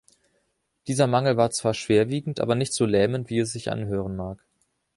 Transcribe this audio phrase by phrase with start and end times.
[0.87, 4.43] Dieser Mangel war zwar schwerwiegend, aber nicht so lähmend, wie es sich anhören mag.